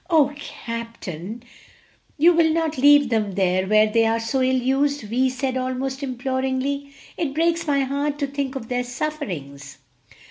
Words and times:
"Oh, 0.09 0.33
captain, 0.65 1.43
you 2.17 2.33
will 2.33 2.51
not 2.51 2.75
leave 2.79 3.09
them 3.09 3.33
there 3.33 3.67
where 3.67 3.85
they 3.85 4.03
are 4.07 4.19
so 4.19 4.41
ill 4.41 4.55
used?" 4.59 5.01
Vi 5.03 5.29
said 5.29 5.55
almost 5.55 6.01
imploringly; 6.01 6.91
"it 7.17 7.35
breaks 7.35 7.67
my 7.67 7.81
heart 7.81 8.17
to 8.17 8.25
think 8.25 8.55
of 8.55 8.67
their 8.67 8.83
sufferings!" 8.83 9.77